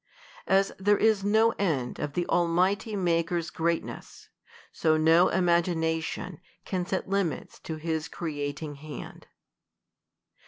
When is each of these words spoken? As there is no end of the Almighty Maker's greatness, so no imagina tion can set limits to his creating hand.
As 0.47 0.71
there 0.79 0.97
is 0.97 1.23
no 1.23 1.51
end 1.59 1.99
of 1.99 2.13
the 2.13 2.25
Almighty 2.25 2.95
Maker's 2.95 3.51
greatness, 3.51 4.29
so 4.71 4.97
no 4.97 5.27
imagina 5.27 6.01
tion 6.01 6.41
can 6.65 6.87
set 6.87 7.07
limits 7.07 7.59
to 7.59 7.75
his 7.75 8.07
creating 8.07 8.77
hand. 8.77 9.27